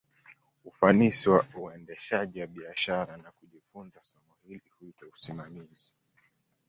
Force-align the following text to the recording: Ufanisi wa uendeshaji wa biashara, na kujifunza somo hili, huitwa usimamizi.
Ufanisi 0.65 1.29
wa 1.29 1.45
uendeshaji 1.55 2.41
wa 2.41 2.47
biashara, 2.47 3.17
na 3.17 3.31
kujifunza 3.31 4.03
somo 4.03 4.35
hili, 4.47 4.61
huitwa 4.79 5.07
usimamizi. 5.07 5.93